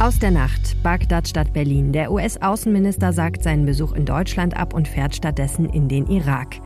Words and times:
Aus 0.00 0.18
der 0.18 0.30
Nacht, 0.30 0.82
Bagdad 0.82 1.28
statt 1.28 1.52
Berlin. 1.52 1.92
Der 1.92 2.10
US-Außenminister 2.10 3.12
sagt 3.12 3.42
seinen 3.42 3.66
Besuch 3.66 3.92
in 3.92 4.06
Deutschland 4.06 4.56
ab 4.56 4.72
und 4.72 4.88
fährt 4.88 5.14
stattdessen 5.14 5.68
in 5.68 5.88
den 5.88 6.06
Irak. 6.06 6.56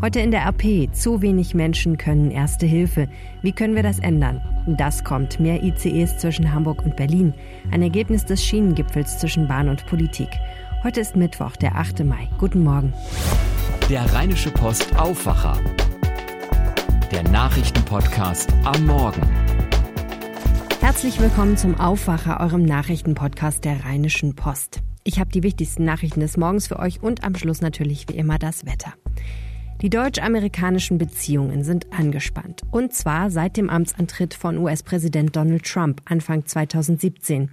Heute 0.00 0.20
in 0.20 0.30
der 0.30 0.46
RP, 0.46 0.94
zu 0.94 1.20
wenig 1.20 1.52
Menschen 1.52 1.98
können 1.98 2.30
Erste 2.30 2.64
Hilfe. 2.64 3.08
Wie 3.42 3.50
können 3.50 3.74
wir 3.74 3.82
das 3.82 3.98
ändern? 3.98 4.40
Das 4.68 5.02
kommt. 5.02 5.40
Mehr 5.40 5.64
ICEs 5.64 6.18
zwischen 6.18 6.54
Hamburg 6.54 6.84
und 6.84 6.94
Berlin. 6.94 7.34
Ein 7.72 7.82
Ergebnis 7.82 8.24
des 8.24 8.44
Schienengipfels 8.44 9.18
zwischen 9.18 9.48
Bahn 9.48 9.68
und 9.68 9.84
Politik. 9.86 10.28
Heute 10.84 11.00
ist 11.00 11.16
Mittwoch, 11.16 11.56
der 11.56 11.74
8. 11.74 12.04
Mai. 12.04 12.28
Guten 12.38 12.62
Morgen. 12.62 12.92
Der 13.90 14.04
Rheinische 14.14 14.52
Post 14.52 14.96
Aufwacher. 14.96 15.58
Der 17.10 17.24
Nachrichtenpodcast 17.24 18.54
am 18.62 18.86
Morgen. 18.86 19.45
Herzlich 20.86 21.18
willkommen 21.18 21.56
zum 21.56 21.80
Aufwacher, 21.80 22.38
eurem 22.38 22.64
Nachrichtenpodcast 22.64 23.64
der 23.64 23.84
Rheinischen 23.84 24.36
Post. 24.36 24.82
Ich 25.02 25.18
habe 25.18 25.32
die 25.32 25.42
wichtigsten 25.42 25.84
Nachrichten 25.84 26.20
des 26.20 26.36
Morgens 26.36 26.68
für 26.68 26.78
euch 26.78 27.02
und 27.02 27.24
am 27.24 27.34
Schluss 27.34 27.60
natürlich 27.60 28.06
wie 28.08 28.14
immer 28.14 28.38
das 28.38 28.66
Wetter. 28.66 28.94
Die 29.82 29.90
deutsch-amerikanischen 29.90 30.96
Beziehungen 30.96 31.64
sind 31.64 31.92
angespannt. 31.92 32.62
Und 32.70 32.94
zwar 32.94 33.32
seit 33.32 33.56
dem 33.56 33.68
Amtsantritt 33.68 34.32
von 34.32 34.58
US-Präsident 34.58 35.34
Donald 35.34 35.64
Trump 35.64 36.02
Anfang 36.04 36.46
2017. 36.46 37.50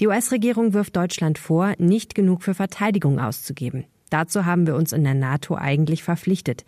Die 0.00 0.08
US-Regierung 0.08 0.74
wirft 0.74 0.96
Deutschland 0.96 1.38
vor, 1.38 1.74
nicht 1.78 2.16
genug 2.16 2.42
für 2.42 2.52
Verteidigung 2.52 3.20
auszugeben. 3.20 3.84
Dazu 4.10 4.44
haben 4.44 4.66
wir 4.66 4.74
uns 4.74 4.92
in 4.92 5.04
der 5.04 5.14
NATO 5.14 5.54
eigentlich 5.54 6.02
verpflichtet. 6.02 6.64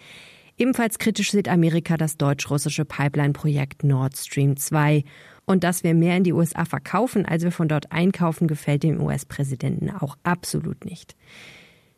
Ebenfalls 0.56 1.00
kritisch 1.00 1.32
sieht 1.32 1.48
Amerika 1.48 1.96
das 1.96 2.16
deutsch-russische 2.16 2.84
Pipeline-Projekt 2.84 3.82
Nord 3.82 4.16
Stream 4.16 4.56
2 4.56 5.02
und 5.46 5.64
dass 5.64 5.84
wir 5.84 5.94
mehr 5.94 6.16
in 6.16 6.24
die 6.24 6.32
USA 6.32 6.64
verkaufen, 6.64 7.26
als 7.26 7.42
wir 7.42 7.52
von 7.52 7.68
dort 7.68 7.92
einkaufen, 7.92 8.48
gefällt 8.48 8.82
dem 8.82 9.00
US-Präsidenten 9.00 9.90
auch 9.90 10.16
absolut 10.22 10.84
nicht. 10.84 11.14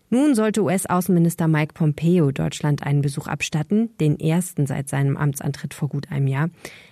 Nun 0.09 0.37
sollte 0.37 0.63
US-Außenminister 0.63 1.49
Mike 1.49 1.75
Pompeo 1.75 2.31
Deutschland 2.31 2.85
einen 2.85 3.03
Besuch 3.03 3.27
abstatten, 3.27 3.91
den 3.99 4.21
ersten 4.21 4.67
seit 4.67 4.89
seinem 4.89 5.17
Amtsantritt 5.17 5.75
vor 5.75 5.89
gut 5.89 6.13
einem 6.13 6.29
Jahr. 6.29 6.49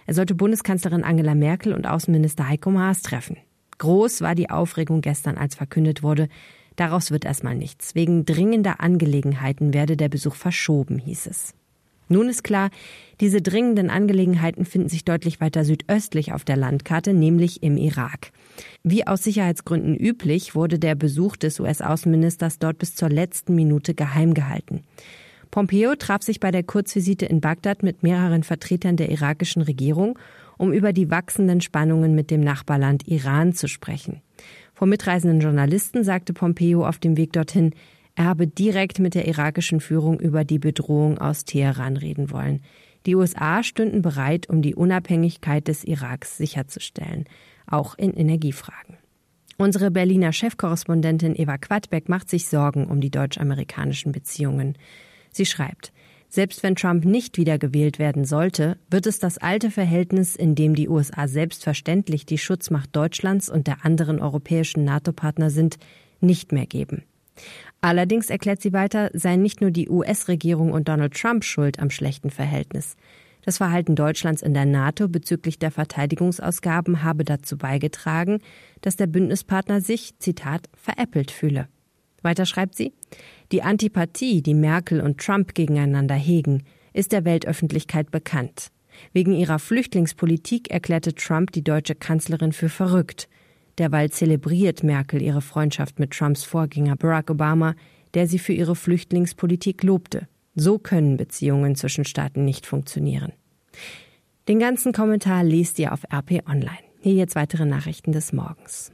Er 0.06 0.14
sollte 0.14 0.34
Bundeskanzlerin 0.34 1.04
Angela 1.04 1.36
Merkel 1.36 1.72
und 1.74 1.86
Außenminister 1.86 2.48
Heiko 2.48 2.70
Maas 2.70 3.02
treffen. 3.02 3.36
Groß 3.78 4.20
war 4.20 4.34
die 4.34 4.50
Aufregung 4.50 5.00
gestern, 5.00 5.36
als 5.36 5.54
verkündet 5.54 6.02
wurde, 6.02 6.28
daraus 6.74 7.12
wird 7.12 7.24
erstmal 7.24 7.54
nichts. 7.54 7.94
Wegen 7.94 8.26
dringender 8.26 8.80
Angelegenheiten 8.80 9.74
werde 9.74 9.96
der 9.96 10.08
Besuch 10.08 10.34
verschoben, 10.34 10.98
hieß 10.98 11.26
es. 11.26 11.54
Nun 12.08 12.28
ist 12.28 12.44
klar, 12.44 12.70
diese 13.20 13.40
dringenden 13.40 13.90
Angelegenheiten 13.90 14.64
finden 14.64 14.88
sich 14.88 15.04
deutlich 15.04 15.40
weiter 15.40 15.64
südöstlich 15.64 16.32
auf 16.32 16.44
der 16.44 16.56
Landkarte, 16.56 17.14
nämlich 17.14 17.62
im 17.62 17.76
Irak. 17.76 18.32
Wie 18.82 19.06
aus 19.06 19.22
Sicherheitsgründen 19.22 19.96
üblich, 19.96 20.54
wurde 20.54 20.78
der 20.78 20.94
Besuch 20.94 21.36
des 21.36 21.60
US-Außenministers 21.60 22.58
dort 22.58 22.78
bis 22.78 22.94
zur 22.94 23.08
letzten 23.08 23.54
Minute 23.54 23.94
geheim 23.94 24.34
gehalten. 24.34 24.82
Pompeo 25.50 25.94
traf 25.94 26.22
sich 26.22 26.40
bei 26.40 26.50
der 26.50 26.64
Kurzvisite 26.64 27.26
in 27.26 27.40
Bagdad 27.40 27.82
mit 27.82 28.02
mehreren 28.02 28.42
Vertretern 28.42 28.96
der 28.96 29.10
irakischen 29.10 29.62
Regierung, 29.62 30.18
um 30.58 30.72
über 30.72 30.92
die 30.92 31.10
wachsenden 31.10 31.60
Spannungen 31.60 32.14
mit 32.14 32.30
dem 32.30 32.40
Nachbarland 32.40 33.06
Iran 33.06 33.52
zu 33.54 33.68
sprechen. 33.68 34.20
Vor 34.74 34.88
mitreisenden 34.88 35.40
Journalisten 35.40 36.02
sagte 36.02 36.32
Pompeo 36.32 36.84
auf 36.84 36.98
dem 36.98 37.16
Weg 37.16 37.32
dorthin, 37.32 37.72
habe 38.18 38.46
direkt 38.46 38.98
mit 38.98 39.14
der 39.14 39.26
irakischen 39.26 39.80
Führung 39.80 40.20
über 40.20 40.44
die 40.44 40.58
Bedrohung 40.58 41.18
aus 41.18 41.44
Teheran 41.44 41.96
reden 41.96 42.30
wollen. 42.30 42.62
Die 43.06 43.16
USA 43.16 43.62
stünden 43.62 44.02
bereit, 44.02 44.48
um 44.48 44.62
die 44.62 44.74
Unabhängigkeit 44.74 45.68
des 45.68 45.84
Iraks 45.84 46.36
sicherzustellen, 46.36 47.24
auch 47.66 47.96
in 47.96 48.14
Energiefragen. 48.14 48.96
Unsere 49.56 49.90
Berliner 49.90 50.32
Chefkorrespondentin 50.32 51.36
Eva 51.36 51.58
Quadbeck 51.58 52.08
macht 52.08 52.28
sich 52.28 52.46
Sorgen 52.46 52.86
um 52.86 53.00
die 53.00 53.10
deutsch-amerikanischen 53.10 54.12
Beziehungen. 54.12 54.76
Sie 55.30 55.46
schreibt, 55.46 55.92
selbst 56.28 56.64
wenn 56.64 56.74
Trump 56.74 57.04
nicht 57.04 57.38
wiedergewählt 57.38 58.00
werden 58.00 58.24
sollte, 58.24 58.76
wird 58.90 59.06
es 59.06 59.20
das 59.20 59.38
alte 59.38 59.70
Verhältnis, 59.70 60.34
in 60.34 60.56
dem 60.56 60.74
die 60.74 60.88
USA 60.88 61.28
selbstverständlich 61.28 62.26
die 62.26 62.38
Schutzmacht 62.38 62.90
Deutschlands 62.96 63.48
und 63.48 63.68
der 63.68 63.84
anderen 63.84 64.18
europäischen 64.18 64.84
NATO-Partner 64.84 65.50
sind, 65.50 65.78
nicht 66.20 66.50
mehr 66.50 66.66
geben. 66.66 67.04
Allerdings 67.80 68.30
erklärt 68.30 68.62
sie 68.62 68.72
weiter, 68.72 69.10
seien 69.12 69.42
nicht 69.42 69.60
nur 69.60 69.70
die 69.70 69.88
US-Regierung 69.88 70.72
und 70.72 70.88
Donald 70.88 71.14
Trump 71.14 71.44
schuld 71.44 71.78
am 71.78 71.90
schlechten 71.90 72.30
Verhältnis. 72.30 72.96
Das 73.44 73.58
Verhalten 73.58 73.94
Deutschlands 73.94 74.40
in 74.40 74.54
der 74.54 74.64
NATO 74.64 75.06
bezüglich 75.06 75.58
der 75.58 75.70
Verteidigungsausgaben 75.70 77.02
habe 77.02 77.24
dazu 77.24 77.58
beigetragen, 77.58 78.38
dass 78.80 78.96
der 78.96 79.06
Bündnispartner 79.06 79.82
sich, 79.82 80.18
Zitat, 80.18 80.70
veräppelt 80.74 81.30
fühle. 81.30 81.68
Weiter 82.22 82.46
schreibt 82.46 82.74
sie, 82.74 82.94
die 83.52 83.62
Antipathie, 83.62 84.40
die 84.40 84.54
Merkel 84.54 85.02
und 85.02 85.18
Trump 85.18 85.54
gegeneinander 85.54 86.14
hegen, 86.14 86.64
ist 86.94 87.12
der 87.12 87.26
Weltöffentlichkeit 87.26 88.10
bekannt. 88.10 88.68
Wegen 89.12 89.32
ihrer 89.32 89.58
Flüchtlingspolitik 89.58 90.70
erklärte 90.70 91.14
Trump 91.14 91.52
die 91.52 91.64
deutsche 91.64 91.94
Kanzlerin 91.94 92.52
für 92.52 92.70
verrückt. 92.70 93.28
Derweil 93.78 94.10
zelebriert 94.10 94.82
Merkel 94.82 95.20
ihre 95.22 95.40
Freundschaft 95.40 95.98
mit 95.98 96.12
Trumps 96.12 96.44
Vorgänger 96.44 96.96
Barack 96.96 97.30
Obama, 97.30 97.74
der 98.14 98.26
sie 98.26 98.38
für 98.38 98.52
ihre 98.52 98.76
Flüchtlingspolitik 98.76 99.82
lobte. 99.82 100.28
So 100.54 100.78
können 100.78 101.16
Beziehungen 101.16 101.74
zwischen 101.74 102.04
Staaten 102.04 102.44
nicht 102.44 102.66
funktionieren. 102.66 103.32
Den 104.46 104.58
ganzen 104.58 104.92
Kommentar 104.92 105.42
liest 105.42 105.78
ihr 105.78 105.92
auf 105.92 106.04
RP 106.12 106.48
Online. 106.48 106.78
Hier 107.00 107.14
jetzt 107.14 107.34
weitere 107.34 107.64
Nachrichten 107.64 108.12
des 108.12 108.32
Morgens. 108.32 108.92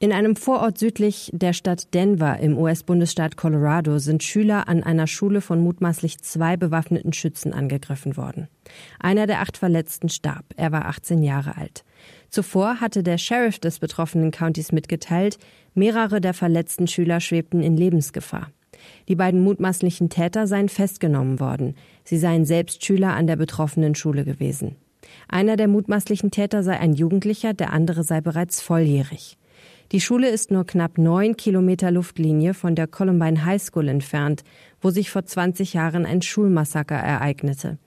In 0.00 0.12
einem 0.12 0.36
Vorort 0.36 0.76
südlich 0.76 1.30
der 1.32 1.52
Stadt 1.52 1.94
Denver 1.94 2.38
im 2.38 2.58
US-Bundesstaat 2.58 3.36
Colorado 3.36 3.98
sind 3.98 4.22
Schüler 4.22 4.68
an 4.68 4.82
einer 4.82 5.06
Schule 5.06 5.40
von 5.40 5.60
mutmaßlich 5.60 6.18
zwei 6.20 6.56
bewaffneten 6.56 7.12
Schützen 7.12 7.54
angegriffen 7.54 8.16
worden. 8.16 8.48
Einer 8.98 9.26
der 9.26 9.40
acht 9.40 9.56
Verletzten 9.56 10.08
starb. 10.08 10.44
Er 10.56 10.72
war 10.72 10.86
18 10.86 11.22
Jahre 11.22 11.56
alt. 11.56 11.84
Zuvor 12.34 12.80
hatte 12.80 13.04
der 13.04 13.16
Sheriff 13.16 13.60
des 13.60 13.78
betroffenen 13.78 14.32
Countys 14.32 14.72
mitgeteilt, 14.72 15.38
mehrere 15.74 16.20
der 16.20 16.34
verletzten 16.34 16.88
Schüler 16.88 17.20
schwebten 17.20 17.62
in 17.62 17.76
Lebensgefahr. 17.76 18.50
Die 19.06 19.14
beiden 19.14 19.40
mutmaßlichen 19.44 20.08
Täter 20.08 20.48
seien 20.48 20.68
festgenommen 20.68 21.38
worden. 21.38 21.76
Sie 22.02 22.18
seien 22.18 22.44
selbst 22.44 22.84
Schüler 22.84 23.14
an 23.14 23.28
der 23.28 23.36
betroffenen 23.36 23.94
Schule 23.94 24.24
gewesen. 24.24 24.74
Einer 25.28 25.54
der 25.54 25.68
mutmaßlichen 25.68 26.32
Täter 26.32 26.64
sei 26.64 26.76
ein 26.76 26.94
Jugendlicher, 26.94 27.54
der 27.54 27.72
andere 27.72 28.02
sei 28.02 28.20
bereits 28.20 28.60
volljährig. 28.60 29.38
Die 29.92 30.00
Schule 30.00 30.28
ist 30.28 30.50
nur 30.50 30.66
knapp 30.66 30.98
neun 30.98 31.36
Kilometer 31.36 31.92
Luftlinie 31.92 32.52
von 32.52 32.74
der 32.74 32.88
Columbine 32.88 33.44
High 33.44 33.62
School 33.62 33.86
entfernt, 33.86 34.42
wo 34.80 34.90
sich 34.90 35.08
vor 35.08 35.24
20 35.24 35.74
Jahren 35.74 36.04
ein 36.04 36.20
Schulmassaker 36.20 36.96
ereignete. 36.96 37.78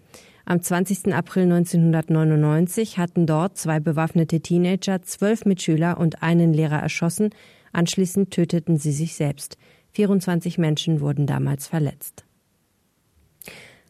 Am 0.50 0.62
20. 0.62 1.14
April 1.14 1.44
1999 1.44 2.98
hatten 2.98 3.26
dort 3.26 3.58
zwei 3.58 3.82
bewaffnete 3.82 4.40
Teenager 4.40 5.02
zwölf 5.02 5.44
Mitschüler 5.44 5.98
und 5.98 6.24
einen 6.24 6.54
Lehrer 6.54 6.80
erschossen. 6.80 7.32
Anschließend 7.74 8.32
töteten 8.32 8.78
sie 8.78 8.94
sich 8.94 9.16
selbst. 9.16 9.58
24 9.92 10.58
Menschen 10.58 11.02
wurden 11.02 11.28
damals 11.28 11.68
verletzt. 11.68 12.27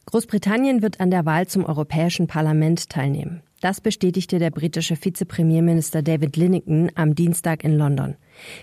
Großbritannien 0.09 0.81
wird 0.81 1.01
an 1.01 1.11
der 1.11 1.25
Wahl 1.25 1.47
zum 1.47 1.65
Europäischen 1.65 2.27
Parlament 2.27 2.89
teilnehmen. 2.89 3.41
Das 3.59 3.81
bestätigte 3.81 4.39
der 4.39 4.51
britische 4.51 4.95
Vizepremierminister 4.95 6.01
David 6.01 6.37
Linnington 6.37 6.91
am 6.95 7.13
Dienstag 7.13 7.65
in 7.65 7.77
London. 7.77 8.15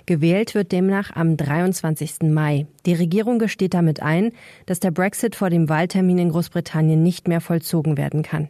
Gewählt 0.06 0.54
wird 0.54 0.72
demnach 0.72 1.14
am 1.14 1.36
23. 1.36 2.22
Mai. 2.22 2.66
Die 2.86 2.94
Regierung 2.94 3.38
gesteht 3.38 3.74
damit 3.74 4.00
ein, 4.00 4.32
dass 4.64 4.80
der 4.80 4.90
Brexit 4.90 5.36
vor 5.36 5.50
dem 5.50 5.68
Wahltermin 5.68 6.16
in 6.16 6.30
Großbritannien 6.30 7.02
nicht 7.02 7.28
mehr 7.28 7.42
vollzogen 7.42 7.98
werden 7.98 8.22
kann. 8.22 8.48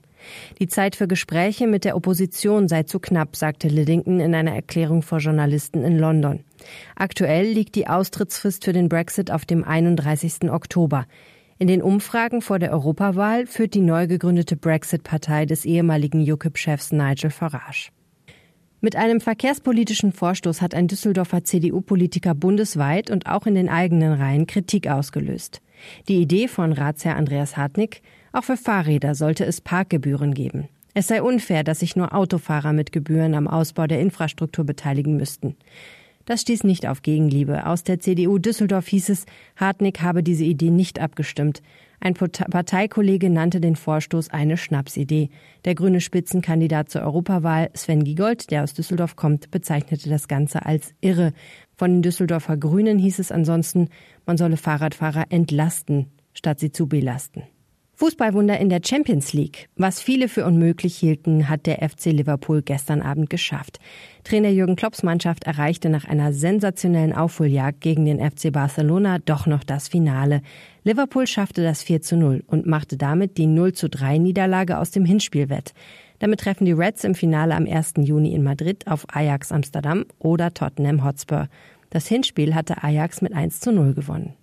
Die 0.61 0.69
Zeit 0.69 0.95
für 0.95 1.09
Gespräche 1.09 1.67
mit 1.67 1.85
der 1.85 1.97
Opposition 1.97 2.69
sei 2.69 2.85
zu 2.85 3.01
knapp, 3.01 3.35
sagte 3.35 3.67
Liddington 3.67 4.21
in 4.21 4.37
einer 4.37 4.55
Erklärung 4.55 5.03
vor 5.03 5.19
Journalisten 5.19 5.83
in 5.83 5.99
London. 5.99 6.45
Aktuell 6.95 7.47
liegt 7.47 7.75
die 7.75 7.89
Austrittsfrist 7.89 8.65
für 8.65 8.73
den 8.73 8.89
Brexit 8.89 9.33
auf 9.33 9.45
dem 9.47 9.65
31. 9.65 10.51
Oktober. 10.51 11.07
In 11.59 11.69
den 11.69 11.83
Umfragen 11.83 12.43
vor 12.43 12.59
der 12.59 12.73
Europawahl 12.73 13.47
führt 13.47 13.75
die 13.75 13.81
neu 13.81 14.09
gegründete 14.09 14.57
Brexit-Partei 14.57 15.47
des 15.47 15.65
ehemaligen 15.65 16.21
UKIP-Chefs 16.21 16.91
Nigel 16.91 17.31
Farage. 17.31 17.91
Mit 18.81 18.97
einem 18.97 19.21
verkehrspolitischen 19.21 20.13
Vorstoß 20.13 20.61
hat 20.61 20.75
ein 20.75 20.89
Düsseldorfer 20.89 21.45
CDU-Politiker 21.45 22.35
bundesweit 22.35 23.09
und 23.09 23.27
auch 23.27 23.47
in 23.47 23.55
den 23.55 23.69
eigenen 23.69 24.13
Reihen 24.15 24.47
Kritik 24.47 24.89
ausgelöst. 24.89 25.63
Die 26.09 26.21
Idee 26.21 26.49
von 26.49 26.73
Ratsherr 26.73 27.17
Andreas 27.17 27.57
Hartnick, 27.57 28.03
auch 28.33 28.45
für 28.45 28.57
Fahrräder 28.57 29.15
sollte 29.15 29.45
es 29.45 29.61
Parkgebühren 29.61 30.35
geben. 30.35 30.69
Es 30.93 31.07
sei 31.07 31.23
unfair, 31.23 31.65
dass 31.65 31.81
sich 31.81 31.95
nur 31.95 32.15
Autofahrer 32.15 32.73
mit 32.73 32.91
Gebühren 32.93 33.35
am 33.35 33.49
Ausbau 33.49 33.87
der 33.87 34.01
Infrastruktur 34.01 34.65
beteiligen 34.65 35.17
müssten. 35.17 35.57
Das 36.25 36.41
stieß 36.41 36.65
nicht 36.65 36.87
auf 36.87 37.03
Gegenliebe. 37.03 37.67
Aus 37.67 37.83
der 37.83 38.01
CDU 38.01 38.39
Düsseldorf 38.39 38.87
hieß 38.89 39.11
es, 39.11 39.27
Hartnick 39.57 40.01
habe 40.01 40.23
diese 40.23 40.45
Idee 40.45 40.71
nicht 40.71 40.99
abgestimmt. 40.99 41.63
Ein 42.01 42.15
Parteikollege 42.15 43.31
nannte 43.31 43.61
den 43.61 43.77
Vorstoß 43.77 44.31
eine 44.31 44.57
Schnapsidee. 44.57 45.31
Der 45.65 45.75
grüne 45.75 46.01
Spitzenkandidat 46.01 46.91
zur 46.91 47.03
Europawahl, 47.03 47.71
Sven 47.75 48.05
Giegold, 48.05 48.51
der 48.51 48.63
aus 48.63 48.75
Düsseldorf 48.75 49.17
kommt, 49.17 49.51
bezeichnete 49.51 50.09
das 50.09 50.29
Ganze 50.29 50.67
als 50.67 50.95
irre. 51.01 51.33
Von 51.77 51.93
den 51.93 52.03
Düsseldorfer 52.03 52.57
Grünen 52.57 52.99
hieß 52.99 53.19
es 53.19 53.33
ansonsten, 53.33 53.89
man 54.27 54.37
solle 54.37 54.57
Fahrradfahrer 54.57 55.27
entlasten, 55.31 56.13
statt 56.33 56.61
sie 56.61 56.73
zu 56.73 56.89
belasten. 56.89 57.43
Fußballwunder 57.97 58.59
in 58.59 58.71
der 58.71 58.81
Champions 58.85 59.33
League. 59.33 59.69
Was 59.77 60.01
viele 60.01 60.29
für 60.29 60.45
unmöglich 60.45 60.97
hielten, 60.97 61.49
hat 61.49 61.67
der 61.67 61.89
FC 61.89 62.07
Liverpool 62.07 62.61
gestern 62.61 63.01
Abend 63.01 63.31
geschafft. 63.31 63.79
Trainer 64.25 64.49
Jürgen 64.49 64.75
Klopps 64.75 65.05
Mannschaft 65.05 65.45
erreichte 65.45 65.89
nach 65.89 66.05
einer 66.05 66.33
sensationellen 66.33 67.13
Aufholjagd 67.13 67.81
gegen 67.81 68.05
den 68.05 68.19
FC 68.19 68.53
Barcelona 68.53 69.21
doch 69.21 69.47
noch 69.47 69.63
das 69.63 69.87
Finale. 69.87 70.43
Liverpool 70.83 71.29
schaffte 71.29 71.63
das 71.63 71.85
4 71.85 72.03
zu 72.03 72.17
0 72.17 72.43
und 72.49 72.67
machte 72.67 72.97
damit 72.97 73.39
die 73.39 73.47
0 73.47 73.75
zu 73.75 73.89
3 73.89 74.19
Niederlage 74.19 74.79
aus 74.79 74.91
dem 74.91 75.05
Hinspiel 75.05 75.49
wett. 75.49 75.73
Damit 76.19 76.41
treffen 76.41 76.65
die 76.65 76.73
Reds 76.73 77.05
im 77.05 77.15
Finale 77.15 77.55
am 77.55 77.67
1. 77.67 77.95
Juni 77.99 78.35
in 78.35 78.43
Madrid 78.43 78.89
auf 78.89 79.07
Ajax 79.15 79.53
Amsterdam 79.53 80.05
oder 80.19 80.53
Tottenham 80.53 81.05
Hotspur. 81.05 81.49
Das 81.91 82.09
Hinspiel 82.09 82.57
hatte 82.57 82.83
Ajax 82.83 83.23
mit 83.23 83.35
1 83.35 83.61
zu 83.61 83.71
0 83.71 83.95
gewonnen. 83.95 84.35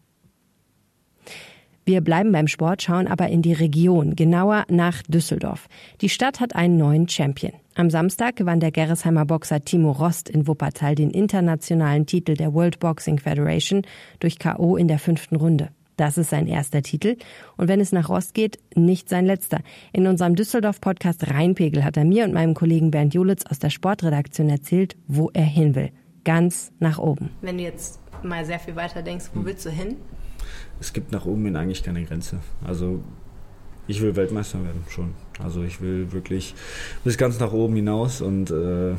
Wir 1.91 1.99
bleiben 1.99 2.31
beim 2.31 2.47
Sport, 2.47 2.81
schauen 2.81 3.05
aber 3.05 3.27
in 3.27 3.41
die 3.41 3.51
Region, 3.51 4.15
genauer 4.15 4.63
nach 4.69 5.01
Düsseldorf. 5.09 5.67
Die 5.99 6.07
Stadt 6.07 6.39
hat 6.39 6.55
einen 6.55 6.77
neuen 6.77 7.09
Champion. 7.09 7.51
Am 7.75 7.89
Samstag 7.89 8.38
gewann 8.38 8.61
der 8.61 8.71
Gerresheimer 8.71 9.25
Boxer 9.25 9.65
Timo 9.65 9.91
Rost 9.91 10.29
in 10.29 10.47
Wuppertal 10.47 10.95
den 10.95 11.11
internationalen 11.11 12.05
Titel 12.05 12.35
der 12.35 12.53
World 12.53 12.79
Boxing 12.79 13.19
Federation 13.19 13.81
durch 14.21 14.39
K.O. 14.39 14.77
in 14.77 14.88
der 14.88 14.99
fünften 14.99 15.35
Runde. 15.35 15.67
Das 15.97 16.17
ist 16.17 16.29
sein 16.29 16.47
erster 16.47 16.81
Titel. 16.81 17.17
Und 17.57 17.67
wenn 17.67 17.81
es 17.81 17.91
nach 17.91 18.07
Rost 18.07 18.33
geht, 18.35 18.57
nicht 18.73 19.09
sein 19.09 19.25
letzter. 19.25 19.59
In 19.91 20.07
unserem 20.07 20.38
Düsseldorf-Podcast 20.38 21.29
Rheinpegel 21.29 21.83
hat 21.83 21.97
er 21.97 22.05
mir 22.05 22.23
und 22.23 22.33
meinem 22.33 22.53
Kollegen 22.53 22.91
Bernd 22.91 23.13
Julitz 23.13 23.45
aus 23.45 23.59
der 23.59 23.69
Sportredaktion 23.69 24.47
erzählt, 24.47 24.95
wo 25.09 25.29
er 25.33 25.43
hin 25.43 25.75
will. 25.75 25.91
Ganz 26.23 26.71
nach 26.79 26.99
oben. 26.99 27.31
Wenn 27.41 27.57
du 27.57 27.65
jetzt 27.65 27.99
mal 28.23 28.45
sehr 28.45 28.59
viel 28.59 28.77
weiter 28.77 29.01
denkst, 29.01 29.25
wo 29.33 29.43
willst 29.43 29.65
du 29.65 29.69
hin? 29.69 29.97
Es 30.80 30.94
gibt 30.94 31.12
nach 31.12 31.25
oben 31.25 31.45
hin 31.45 31.56
eigentlich 31.56 31.83
keine 31.83 32.03
Grenze. 32.03 32.39
Also 32.65 33.03
ich 33.88 34.01
will 34.01 34.15
Weltmeister 34.15 34.63
werden 34.63 34.83
schon. 34.89 35.13
Also 35.44 35.63
ich 35.63 35.81
will 35.81 36.12
wirklich 36.12 36.56
bis 37.03 37.18
ganz 37.18 37.39
nach 37.39 37.51
oben 37.51 37.75
hinaus 37.75 38.21
und 38.21 38.51
äh, 38.51 38.95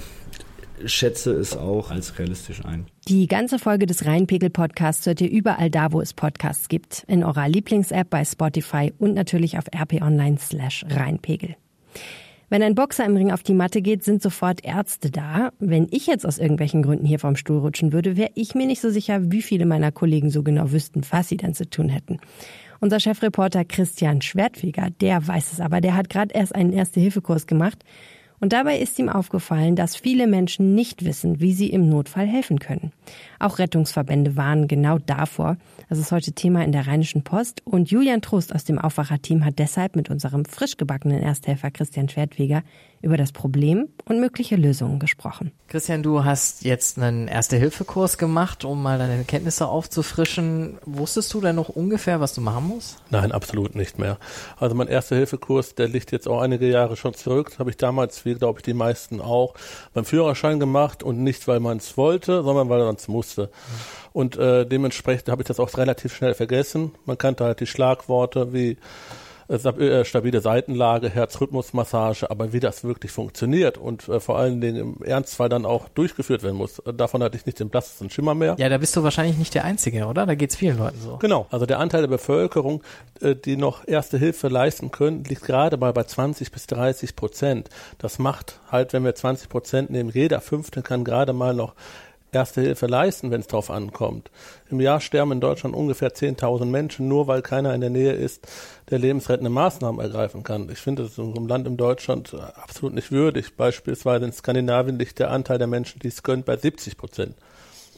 schätze 0.84 1.32
es 1.32 1.56
auch 1.56 1.90
als 1.90 2.18
realistisch 2.18 2.64
ein. 2.64 2.86
Die 3.08 3.26
ganze 3.26 3.58
Folge 3.58 3.86
des 3.86 4.04
Rheinpegel-Podcasts 4.04 5.06
hört 5.06 5.20
ihr 5.20 5.30
überall 5.30 5.70
da, 5.70 5.92
wo 5.92 6.00
es 6.00 6.12
Podcasts 6.12 6.68
gibt. 6.68 7.04
In 7.06 7.24
eurer 7.24 7.48
Lieblings-App 7.48 8.10
bei 8.10 8.24
Spotify 8.24 8.92
und 8.98 9.14
natürlich 9.14 9.58
auf 9.58 9.64
rp-online 9.74 10.38
slash 10.38 10.84
Rheinpegel. 10.88 11.56
Wenn 12.52 12.62
ein 12.62 12.74
Boxer 12.74 13.06
im 13.06 13.16
Ring 13.16 13.32
auf 13.32 13.42
die 13.42 13.54
Matte 13.54 13.80
geht, 13.80 14.04
sind 14.04 14.20
sofort 14.20 14.62
Ärzte 14.62 15.10
da. 15.10 15.52
Wenn 15.58 15.86
ich 15.90 16.06
jetzt 16.06 16.26
aus 16.26 16.36
irgendwelchen 16.36 16.82
Gründen 16.82 17.06
hier 17.06 17.18
vom 17.18 17.34
Stuhl 17.34 17.56
rutschen 17.56 17.94
würde, 17.94 18.18
wäre 18.18 18.28
ich 18.34 18.54
mir 18.54 18.66
nicht 18.66 18.82
so 18.82 18.90
sicher, 18.90 19.32
wie 19.32 19.40
viele 19.40 19.64
meiner 19.64 19.90
Kollegen 19.90 20.28
so 20.28 20.42
genau 20.42 20.70
wüssten, 20.70 21.00
was 21.08 21.30
sie 21.30 21.38
dann 21.38 21.54
zu 21.54 21.70
tun 21.70 21.88
hätten. 21.88 22.20
Unser 22.78 23.00
Chefreporter 23.00 23.64
Christian 23.64 24.20
Schwertfeger, 24.20 24.88
der 25.00 25.26
weiß 25.26 25.54
es 25.54 25.60
aber, 25.60 25.80
der 25.80 25.96
hat 25.96 26.10
gerade 26.10 26.34
erst 26.34 26.54
einen 26.54 26.74
Erste-Hilfe-Kurs 26.74 27.46
gemacht 27.46 27.86
und 28.42 28.52
dabei 28.52 28.80
ist 28.80 28.98
ihm 28.98 29.08
aufgefallen, 29.08 29.76
dass 29.76 29.94
viele 29.94 30.26
Menschen 30.26 30.74
nicht 30.74 31.04
wissen, 31.04 31.38
wie 31.38 31.52
sie 31.52 31.68
im 31.68 31.88
Notfall 31.88 32.26
helfen 32.26 32.58
können. 32.58 32.90
Auch 33.38 33.60
Rettungsverbände 33.60 34.36
warnen 34.36 34.66
genau 34.66 34.98
davor. 34.98 35.58
Das 35.88 36.00
ist 36.00 36.10
heute 36.10 36.32
Thema 36.32 36.64
in 36.64 36.72
der 36.72 36.88
Rheinischen 36.88 37.22
Post. 37.22 37.62
Und 37.64 37.92
Julian 37.92 38.20
Trost 38.20 38.52
aus 38.52 38.64
dem 38.64 38.80
Aufwacherteam 38.80 39.44
hat 39.44 39.60
deshalb 39.60 39.94
mit 39.94 40.10
unserem 40.10 40.44
frisch 40.44 40.76
gebackenen 40.76 41.22
Ersthelfer 41.22 41.70
Christian 41.70 42.08
Schwertweger 42.08 42.64
über 43.02 43.16
das 43.16 43.32
Problem 43.32 43.88
und 44.04 44.20
mögliche 44.20 44.56
Lösungen 44.56 44.98
gesprochen. 44.98 45.52
Christian, 45.68 46.02
du 46.02 46.24
hast 46.24 46.64
jetzt 46.64 46.98
einen 46.98 47.28
Erste-Hilfe-Kurs 47.28 48.16
gemacht, 48.16 48.64
um 48.64 48.82
mal 48.82 48.98
deine 48.98 49.24
Kenntnisse 49.24 49.66
aufzufrischen. 49.66 50.78
Wusstest 50.84 51.34
du 51.34 51.40
denn 51.40 51.56
noch 51.56 51.68
ungefähr, 51.68 52.20
was 52.20 52.34
du 52.34 52.40
machen 52.40 52.68
musst? 52.68 52.98
Nein, 53.10 53.32
absolut 53.32 53.74
nicht 53.74 53.98
mehr. 53.98 54.18
Also 54.58 54.74
mein 54.74 54.88
Erste-Hilfe-Kurs, 54.88 55.74
der 55.74 55.88
liegt 55.88 56.12
jetzt 56.12 56.28
auch 56.28 56.40
einige 56.40 56.68
Jahre 56.68 56.96
schon 56.96 57.14
zurück. 57.14 57.50
Das 57.50 57.58
habe 57.58 57.70
ich 57.70 57.76
damals, 57.76 58.24
wie 58.24 58.34
glaube 58.34 58.60
ich 58.60 58.62
die 58.62 58.74
meisten 58.74 59.20
auch, 59.20 59.54
beim 59.94 60.04
Führerschein 60.04 60.60
gemacht 60.60 61.02
und 61.02 61.22
nicht, 61.22 61.48
weil 61.48 61.60
man 61.60 61.78
es 61.78 61.96
wollte, 61.96 62.42
sondern 62.44 62.68
weil 62.68 62.84
man 62.84 62.94
es 62.94 63.08
musste. 63.08 63.50
Und 64.12 64.36
äh, 64.36 64.64
dementsprechend 64.66 65.28
habe 65.28 65.42
ich 65.42 65.48
das 65.48 65.58
auch 65.58 65.76
relativ 65.76 66.14
schnell 66.14 66.34
vergessen. 66.34 66.92
Man 67.04 67.18
kannte 67.18 67.44
halt 67.44 67.60
die 67.60 67.66
Schlagworte 67.66 68.52
wie 68.52 68.76
stabile 70.04 70.40
Seitenlage, 70.40 71.08
Herzrhythmusmassage, 71.08 72.30
aber 72.30 72.52
wie 72.52 72.60
das 72.60 72.84
wirklich 72.84 73.12
funktioniert 73.12 73.78
und 73.78 74.08
äh, 74.08 74.20
vor 74.20 74.38
allen 74.38 74.60
Dingen 74.60 74.76
im 74.76 75.02
Ernstfall 75.04 75.48
dann 75.48 75.66
auch 75.66 75.88
durchgeführt 75.88 76.42
werden 76.42 76.56
muss, 76.56 76.78
äh, 76.80 76.92
davon 76.92 77.22
hatte 77.22 77.36
ich 77.36 77.46
nicht 77.46 77.60
den 77.60 77.68
blassesten 77.68 78.10
Schimmer 78.10 78.34
mehr. 78.34 78.56
Ja, 78.58 78.68
da 78.68 78.78
bist 78.78 78.96
du 78.96 79.02
wahrscheinlich 79.02 79.38
nicht 79.38 79.54
der 79.54 79.64
Einzige, 79.64 80.06
oder? 80.06 80.26
Da 80.26 80.34
geht's 80.34 80.56
vielen 80.56 80.78
Leuten 80.78 80.98
so. 81.00 81.16
Genau, 81.18 81.46
also 81.50 81.66
der 81.66 81.78
Anteil 81.78 82.02
der 82.02 82.08
Bevölkerung, 82.08 82.82
äh, 83.20 83.34
die 83.34 83.56
noch 83.56 83.86
erste 83.86 84.18
Hilfe 84.18 84.48
leisten 84.48 84.90
können, 84.90 85.24
liegt 85.24 85.42
gerade 85.42 85.76
mal 85.76 85.92
bei 85.92 86.04
20 86.04 86.50
bis 86.50 86.66
30 86.66 87.16
Prozent. 87.16 87.68
Das 87.98 88.18
macht 88.18 88.60
halt, 88.70 88.92
wenn 88.92 89.04
wir 89.04 89.14
20 89.14 89.48
Prozent 89.48 89.90
nehmen, 89.90 90.10
jeder 90.10 90.40
Fünfte 90.40 90.82
kann 90.82 91.04
gerade 91.04 91.32
mal 91.32 91.54
noch 91.54 91.74
Erste 92.34 92.62
Hilfe 92.62 92.86
leisten, 92.86 93.30
wenn 93.30 93.42
es 93.42 93.46
darauf 93.46 93.70
ankommt. 93.70 94.30
Im 94.70 94.80
Jahr 94.80 95.00
sterben 95.00 95.32
in 95.32 95.40
Deutschland 95.40 95.76
ungefähr 95.76 96.14
10.000 96.14 96.64
Menschen, 96.64 97.06
nur 97.06 97.26
weil 97.26 97.42
keiner 97.42 97.74
in 97.74 97.82
der 97.82 97.90
Nähe 97.90 98.12
ist, 98.12 98.48
der 98.90 98.98
lebensrettende 98.98 99.50
Maßnahmen 99.50 100.00
ergreifen 100.00 100.42
kann. 100.42 100.70
Ich 100.70 100.78
finde 100.78 101.02
das 101.02 101.18
in 101.18 101.24
unserem 101.24 101.46
Land 101.46 101.66
in 101.66 101.76
Deutschland 101.76 102.34
absolut 102.54 102.94
nicht 102.94 103.12
würdig. 103.12 103.54
Beispielsweise 103.56 104.24
in 104.24 104.32
Skandinavien 104.32 104.98
liegt 104.98 105.18
der 105.18 105.30
Anteil 105.30 105.58
der 105.58 105.66
Menschen, 105.66 105.98
die 105.98 106.08
es 106.08 106.22
können, 106.22 106.42
bei 106.42 106.56
70 106.56 106.96
Prozent. 106.96 107.36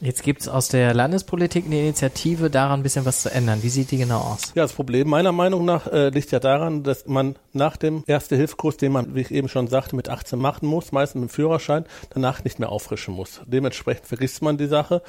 Jetzt 0.01 0.23
gibt 0.23 0.41
es 0.41 0.49
aus 0.49 0.67
der 0.67 0.93
Landespolitik 0.93 1.65
eine 1.65 1.79
Initiative, 1.79 2.49
daran 2.49 2.81
ein 2.81 2.83
bisschen 2.83 3.05
was 3.05 3.21
zu 3.21 3.31
ändern. 3.31 3.63
Wie 3.63 3.69
sieht 3.69 3.91
die 3.91 3.97
genau 3.97 4.19
aus? 4.19 4.51
Ja, 4.53 4.63
das 4.63 4.73
Problem 4.73 5.07
meiner 5.07 5.31
Meinung 5.31 5.63
nach 5.63 5.87
äh, 5.87 6.09
liegt 6.09 6.31
ja 6.31 6.39
daran, 6.41 6.83
dass 6.83 7.07
man 7.07 7.37
nach 7.53 7.77
dem 7.77 8.03
Erste-Hilfe-Kurs, 8.05 8.75
den 8.75 8.91
man, 8.91 9.15
wie 9.15 9.21
ich 9.21 9.31
eben 9.31 9.47
schon 9.47 9.67
sagte, 9.67 9.95
mit 9.95 10.09
18 10.09 10.37
machen 10.37 10.67
muss, 10.67 10.91
meistens 10.91 11.21
mit 11.21 11.29
dem 11.29 11.33
Führerschein, 11.33 11.85
danach 12.09 12.43
nicht 12.43 12.59
mehr 12.59 12.73
auffrischen 12.73 13.13
muss. 13.13 13.39
Dementsprechend 13.45 14.05
vergisst 14.05 14.41
man 14.41 14.57
die 14.57 14.67
Sache 14.67 15.01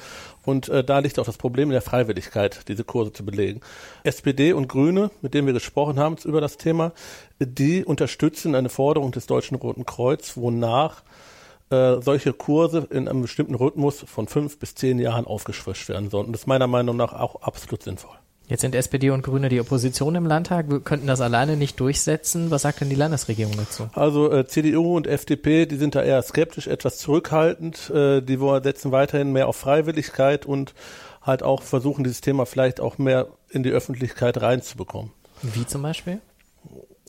und 0.45 0.69
äh, 0.69 0.85
da 0.85 0.99
liegt 0.99 1.19
auch 1.19 1.25
das 1.25 1.37
Problem 1.37 1.67
in 1.67 1.73
der 1.73 1.81
Freiwilligkeit, 1.81 2.61
diese 2.69 2.85
Kurse 2.85 3.11
zu 3.11 3.25
belegen. 3.25 3.59
SPD 4.03 4.53
und 4.53 4.69
Grüne, 4.69 5.11
mit 5.21 5.33
denen 5.33 5.47
wir 5.47 5.53
gesprochen 5.53 5.99
haben 5.99 6.15
über 6.23 6.39
das 6.39 6.55
Thema, 6.55 6.93
die 7.39 7.83
unterstützen 7.83 8.55
eine 8.55 8.69
Forderung 8.69 9.11
des 9.11 9.25
Deutschen 9.25 9.57
Roten 9.57 9.85
Kreuz, 9.85 10.37
wonach 10.37 11.03
äh, 11.69 12.01
solche 12.01 12.33
Kurse 12.33 12.87
in 12.89 13.07
einem 13.07 13.21
bestimmten 13.21 13.55
Rhythmus 13.55 14.03
von 14.07 14.27
fünf 14.27 14.59
bis 14.59 14.75
zehn 14.75 14.99
Jahren 14.99 15.25
aufgefrischt 15.25 15.89
werden 15.89 16.09
sollen. 16.09 16.27
Und 16.27 16.33
das 16.33 16.41
ist 16.41 16.47
meiner 16.47 16.67
Meinung 16.67 16.95
nach 16.95 17.13
auch 17.13 17.41
absolut 17.41 17.83
sinnvoll. 17.83 18.15
Jetzt 18.47 18.61
sind 18.61 18.75
SPD 18.75 19.09
und 19.09 19.23
Grüne 19.23 19.49
die 19.49 19.59
Opposition 19.59 20.15
im 20.15 20.25
Landtag. 20.25 20.69
Wir 20.69 20.79
könnten 20.79 21.07
das 21.07 21.19
alleine 21.19 21.57
nicht 21.57 21.77
durchsetzen. 21.81 22.49
Was 22.49 22.61
sagt 22.61 22.79
denn 22.79 22.89
die 22.89 22.95
Landesregierung 22.95 23.53
dazu? 23.57 23.89
Also 23.93 24.31
äh, 24.31 24.47
CDU 24.47 24.95
und 24.95 25.05
FDP, 25.05 25.65
die 25.65 25.75
sind 25.75 25.95
da 25.95 26.01
eher 26.01 26.21
skeptisch, 26.21 26.67
etwas 26.67 26.97
zurückhaltend. 26.97 27.89
Äh, 27.89 28.21
die 28.21 28.37
setzen 28.63 28.93
weiterhin 28.93 29.33
mehr 29.33 29.49
auf 29.49 29.57
Freiwilligkeit 29.57 30.45
und 30.45 30.73
halt 31.21 31.43
auch 31.43 31.61
versuchen, 31.61 32.05
dieses 32.05 32.21
Thema 32.21 32.45
vielleicht 32.45 32.79
auch 32.79 32.97
mehr 32.97 33.27
in 33.49 33.63
die 33.63 33.71
Öffentlichkeit 33.71 34.41
reinzubekommen. 34.41 35.11
Wie 35.41 35.65
zum 35.65 35.81
Beispiel? 35.81 36.21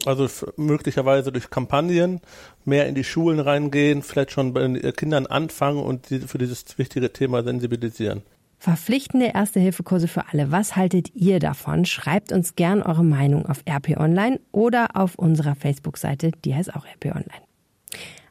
Also 0.07 0.29
möglicherweise 0.57 1.33
durch 1.33 1.51
Kampagnen 1.51 2.21
mehr 2.65 2.87
in 2.87 2.95
die 2.95 3.05
Schulen 3.05 3.41
reingehen, 3.41 4.03
vielleicht 4.03 4.33
schon 4.33 4.53
bei 4.53 4.61
den 4.61 4.81
Kindern 4.95 5.27
anfangen 5.27 5.81
und 5.81 6.11
die 6.11 6.21
für 6.21 6.39
dieses 6.39 6.65
wichtige 6.79 7.13
Thema 7.13 7.43
sensibilisieren. 7.43 8.23
Verpflichtende 8.61 9.27
Erste-Hilfe-Kurse 9.35 10.09
für 10.09 10.25
alle. 10.33 10.51
Was 10.51 10.75
haltet 10.75 11.15
ihr 11.15 11.39
davon? 11.39 11.85
Schreibt 11.85 12.33
uns 12.33 12.57
gern 12.57 12.83
eure 12.83 13.05
Meinung 13.05 13.47
auf 13.47 13.63
RP 13.69 13.97
Online 13.97 14.41
oder 14.51 14.97
auf 14.97 15.15
unserer 15.15 15.55
Facebook-Seite, 15.55 16.33
die 16.45 16.55
heißt 16.55 16.75
auch 16.75 16.85
RP 16.85 17.07
Online. 17.15 17.43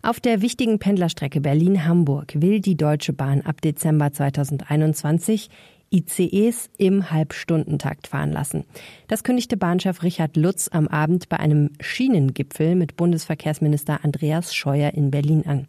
Auf 0.02 0.20
der 0.20 0.42
wichtigen 0.42 0.80
Pendlerstrecke 0.80 1.42
Berlin-Hamburg 1.42 2.34
will 2.36 2.60
die 2.60 2.76
Deutsche 2.76 3.14
Bahn 3.14 3.42
ab 3.42 3.62
Dezember 3.62 4.12
2021 4.12 5.50
ICEs 5.92 6.70
im 6.78 7.12
Halbstundentakt 7.12 8.08
fahren 8.08 8.32
lassen. 8.32 8.66
Das 9.08 9.24
kündigte 9.24 9.58
Bahnchef 9.58 10.04
Richard 10.04 10.38
Lutz 10.38 10.70
am 10.72 10.88
Abend 10.88 11.30
bei 11.30 11.38
einem 11.38 11.72
Schienengipfel 11.80 12.76
mit 12.76 12.96
Bundesverkehrsminister 12.98 14.04
Andreas 14.04 14.54
Scheuer 14.56 14.94
in 14.94 15.12
Berlin 15.12 15.46
an. 15.46 15.68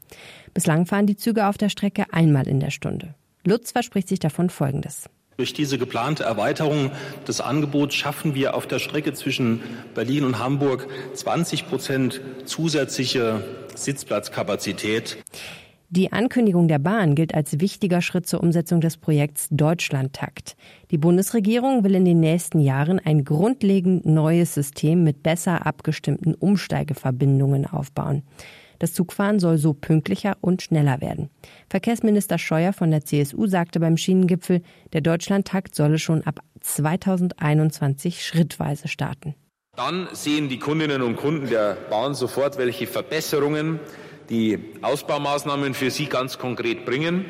Bislang 0.55 0.87
fahren 0.87 1.07
die 1.07 1.17
Züge 1.17 1.47
auf 1.47 1.59
der 1.59 1.69
Strecke 1.69 2.07
einmal 2.13 2.49
in 2.49 2.61
der 2.61 2.71
Stunde. 2.71 3.15
Lutz 3.45 3.73
verspricht 3.73 4.09
sich 4.09 4.19
davon 4.19 4.51
Folgendes. 4.51 5.09
Durch 5.39 5.53
diese 5.53 5.79
geplante 5.79 6.25
Erweiterung 6.25 6.91
des 7.29 7.41
Angebots 7.41 7.95
schaffen 7.95 8.35
wir 8.35 8.55
auf 8.55 8.67
der 8.67 8.81
Strecke 8.81 9.13
zwischen 9.13 9.61
Berlin 9.95 10.25
und 10.25 10.41
Hamburg 10.41 10.89
20 11.15 11.69
Prozent 11.69 12.21
zusätzliche 12.45 13.45
Sitzplatzkapazität. 13.77 15.19
Die 15.91 16.13
Ankündigung 16.13 16.69
der 16.69 16.79
Bahn 16.79 17.15
gilt 17.15 17.35
als 17.35 17.61
wichtiger 17.61 18.03
Schritt 18.03 18.27
zur 18.27 18.43
Umsetzung 18.43 18.83
des 18.83 18.99
Projekts 18.99 19.49
Deutschlandtakt. 19.51 20.55
Die 20.91 20.99
Bundesregierung 20.99 21.83
will 21.83 21.95
in 21.95 22.05
den 22.05 22.21
nächsten 22.21 22.61
Jahren 22.61 22.99
ein 22.99 23.25
grundlegend 23.25 24.05
neues 24.05 24.53
System 24.53 25.03
mit 25.03 25.23
besser 25.23 25.65
abgestimmten 25.65 26.35
Umsteigeverbindungen 26.35 27.65
aufbauen. 27.65 28.23
Das 28.79 28.93
Zugfahren 28.93 29.41
soll 29.41 29.57
so 29.57 29.73
pünktlicher 29.73 30.37
und 30.43 30.61
schneller 30.61 31.01
werden. 31.01 31.31
Verkehrsminister 31.71 32.37
Scheuer 32.37 32.75
von 32.75 32.91
der 32.91 33.07
CSU 33.07 33.47
sagte 33.47 33.81
beim 33.81 33.97
Schienengipfel, 33.97 34.61
der 34.93 35.01
Deutschlandtakt 35.01 35.75
solle 35.75 35.99
schon 35.99 36.23
ab 36.23 36.41
2021 36.61 38.27
schrittweise 38.27 38.89
starten. 38.89 39.35
Dann 39.75 40.09
sehen 40.13 40.51
die 40.51 40.59
Kundinnen 40.59 41.01
und 41.01 41.17
Kunden 41.17 41.49
der 41.49 41.79
Bahn 41.89 42.15
sofort, 42.15 42.59
welche 42.59 42.87
Verbesserungen 42.87 43.81
die 44.31 44.59
Ausbaumaßnahmen 44.83 45.75
für 45.75 45.91
sie 45.91 46.07
ganz 46.07 46.39
konkret 46.39 46.85
bringen, 46.85 47.25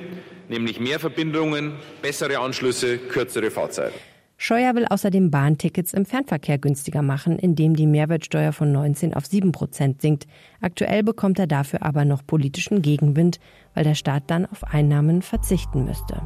nämlich 0.48 0.80
mehr 0.80 0.98
Verbindungen, 0.98 1.74
bessere 2.02 2.38
Anschlüsse, 2.38 2.98
kürzere 2.98 3.50
Fahrzeiten. 3.50 3.98
Scheuer 4.40 4.76
will 4.76 4.86
außerdem 4.88 5.32
Bahntickets 5.32 5.92
im 5.94 6.06
Fernverkehr 6.06 6.58
günstiger 6.58 7.02
machen, 7.02 7.40
indem 7.40 7.74
die 7.74 7.88
Mehrwertsteuer 7.88 8.52
von 8.52 8.70
19 8.70 9.14
auf 9.14 9.26
7 9.26 9.50
Prozent 9.50 10.00
sinkt. 10.00 10.28
Aktuell 10.60 11.02
bekommt 11.02 11.40
er 11.40 11.48
dafür 11.48 11.82
aber 11.82 12.04
noch 12.04 12.24
politischen 12.24 12.80
Gegenwind, 12.80 13.40
weil 13.74 13.82
der 13.82 13.96
Staat 13.96 14.24
dann 14.28 14.46
auf 14.46 14.62
Einnahmen 14.62 15.22
verzichten 15.22 15.84
müsste. 15.84 16.22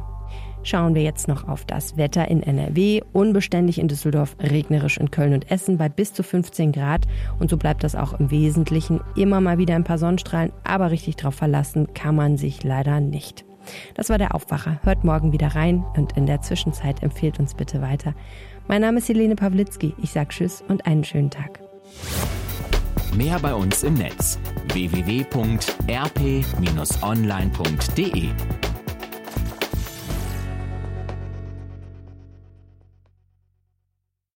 Schauen 0.63 0.95
wir 0.95 1.03
jetzt 1.03 1.27
noch 1.27 1.47
auf 1.47 1.65
das 1.65 1.97
Wetter 1.97 2.29
in 2.29 2.41
NRW. 2.41 3.01
Unbeständig 3.11 3.79
in 3.79 3.89
Düsseldorf, 3.89 4.37
regnerisch 4.39 4.97
in 4.97 5.11
Köln 5.11 5.33
und 5.33 5.51
Essen 5.51 5.77
bei 5.77 5.89
bis 5.89 6.13
zu 6.13 6.23
15 6.23 6.71
Grad. 6.71 7.05
Und 7.37 7.49
so 7.49 7.57
bleibt 7.57 7.83
das 7.83 7.95
auch 7.95 8.17
im 8.19 8.31
Wesentlichen. 8.31 9.01
Immer 9.15 9.41
mal 9.41 9.57
wieder 9.57 9.75
ein 9.75 9.83
paar 9.83 9.97
Sonnenstrahlen, 9.97 10.53
aber 10.63 10.89
richtig 10.91 11.17
drauf 11.17 11.35
verlassen 11.35 11.93
kann 11.93 12.15
man 12.15 12.37
sich 12.37 12.63
leider 12.63 13.01
nicht. 13.01 13.43
Das 13.93 14.09
war 14.09 14.17
der 14.17 14.33
Aufwacher. 14.35 14.79
Hört 14.83 15.03
morgen 15.03 15.33
wieder 15.33 15.47
rein 15.47 15.83
und 15.95 16.15
in 16.17 16.25
der 16.25 16.41
Zwischenzeit 16.41 17.03
empfehlt 17.03 17.39
uns 17.39 17.53
bitte 17.53 17.81
weiter. 17.81 18.13
Mein 18.67 18.81
Name 18.81 18.99
ist 18.99 19.09
Helene 19.09 19.35
Pawlitzki. 19.35 19.93
Ich 20.01 20.11
sage 20.11 20.29
Tschüss 20.29 20.63
und 20.67 20.85
einen 20.85 21.03
schönen 21.03 21.29
Tag. 21.29 21.59
Mehr 23.15 23.37
bei 23.39 23.53
uns 23.53 23.83
im 23.83 23.95
Netz 23.95 24.39
www.rp-online.de 24.73 25.43